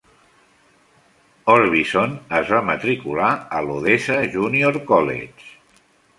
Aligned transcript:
Orbison 1.55 2.15
es 2.39 2.49
va 2.55 2.63
matricular 2.71 3.29
a 3.59 3.61
l'Odessa 3.67 4.19
Junior 4.39 4.83
College. 4.91 5.81